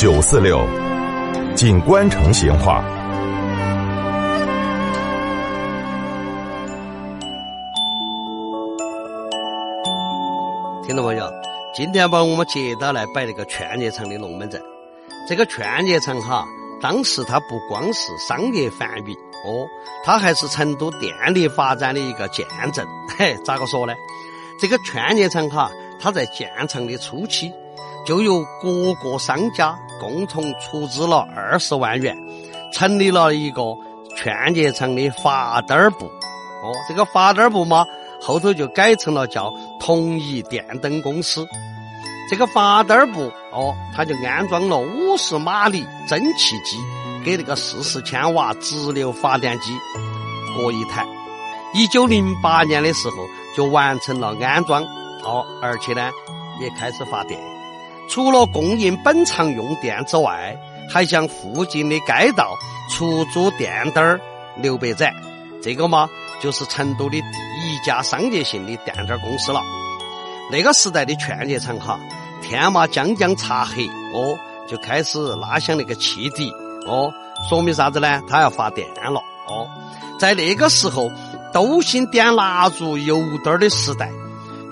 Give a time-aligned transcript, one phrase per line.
[0.00, 0.66] 九四六，
[1.54, 2.82] 锦官城闲话。
[10.82, 11.30] 听到没有？
[11.74, 14.58] 今天把我们接到来摆那个劝业场的龙门阵。
[15.28, 16.46] 这个劝业场哈，
[16.80, 19.68] 当时它不光是商业繁荣哦，
[20.02, 22.86] 它还是成都电力发展的一个见证。
[23.18, 23.92] 嘿，咋个说呢？
[24.58, 27.52] 这个劝业场哈，它在建成的初期，
[28.10, 32.18] 就由各个商家共同出资了二十万元，
[32.72, 33.62] 成立了一个
[34.16, 36.06] 劝业场的发灯部。
[36.06, 37.86] 哦，这个发灯部嘛。
[38.20, 41.46] 后头就改成了叫同一电灯公司。
[42.28, 46.78] 这个发灯部哦，他就安装了五十马力蒸汽机，
[47.24, 49.72] 给那个四十千瓦直流发电机
[50.56, 51.06] 各一台。
[51.74, 53.18] 一九零八年的时候
[53.54, 54.82] 就完成了安装
[55.22, 56.10] 哦，而且呢
[56.60, 57.40] 也开始发电。
[58.10, 60.56] 除了供应本厂用电之外，
[60.88, 62.54] 还向附近的街道
[62.90, 64.20] 出租电灯儿
[64.56, 65.14] 六百盏。
[65.62, 66.08] 这个嘛。
[66.42, 69.60] 就是成都的第一家商业性的电灯公司了。
[70.50, 72.00] 那个时代的劝业场哈，
[72.40, 76.50] 天嘛将将擦黑哦，就开始拉响那个汽笛
[76.86, 77.12] 哦，
[77.46, 78.22] 说明啥子呢？
[78.26, 79.68] 他要发电了哦。
[80.18, 81.12] 在那个时候，
[81.52, 84.10] 都兴点蜡烛、油灯的时代，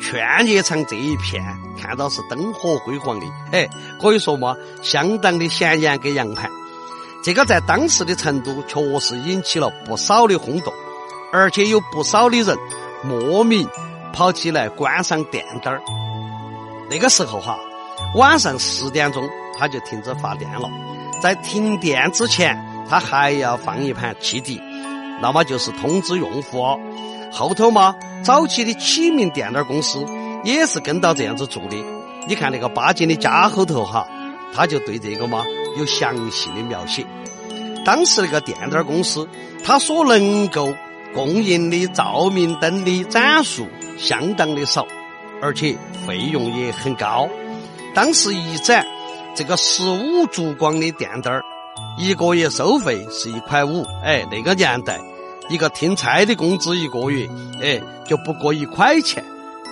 [0.00, 1.44] 劝业场这一片
[1.88, 3.66] 看到是灯火辉煌的，嘿，
[3.98, 6.50] 可以说嘛，相当的显眼跟洋盘。
[7.24, 10.70] 这个在当时的成都确实引起了不少的轰动。
[11.32, 12.56] 而且有不少的人
[13.02, 13.66] 莫名
[14.12, 15.80] 跑起来观赏电灯儿。
[16.90, 17.58] 那个时候哈，
[18.14, 19.26] 晚上十点钟
[19.58, 20.70] 他就停止发电了。
[21.22, 24.60] 在停电之前，他还要放一盘汽笛，
[25.22, 26.62] 那么就是通知用户。
[27.32, 30.04] 后头嘛，早期的启明电灯公司
[30.44, 31.76] 也是跟到这样子做的。
[32.26, 34.06] 你看那个八斤的家后头哈，
[34.54, 35.44] 他就对这个嘛
[35.78, 37.06] 有详细的描写。
[37.84, 39.26] 当时那个电灯公司，
[39.64, 40.74] 他所能够
[41.14, 43.66] 供应的照明灯的盏数
[43.96, 44.86] 相当的少，
[45.40, 47.28] 而且费用也很高。
[47.94, 48.86] 当时一盏
[49.34, 51.40] 这个十五烛光的电灯，
[51.96, 53.86] 一个月收费是一块五。
[54.04, 55.00] 哎，那个年代，
[55.48, 57.26] 一个听差的工资一个月，
[57.62, 59.24] 哎，就不过一块钱。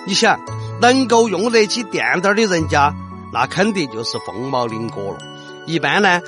[0.07, 0.39] 你想，
[0.81, 2.95] 能够用得起电灯的人家，
[3.33, 5.19] 那肯定就是凤毛麟角了。
[5.67, 6.21] 一般呢，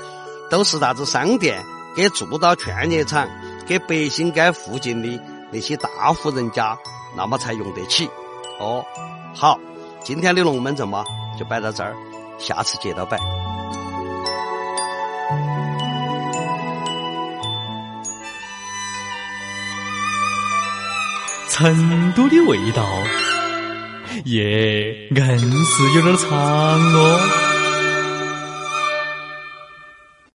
[0.51, 1.65] 都是啥子商店
[1.95, 3.29] 给住到劝业场。
[3.67, 5.23] 给北新街附近的
[5.53, 6.79] 那些大户人家，
[7.15, 8.09] 那么才用得起。
[8.59, 8.83] 哦，
[9.35, 9.61] 好，
[10.03, 11.05] 今天的龙门阵嘛，
[11.39, 11.95] 就摆到这儿，
[12.39, 13.19] 下次接着摆。
[21.51, 22.83] 成都的味道，
[24.25, 27.58] 耶，硬是有点长哦。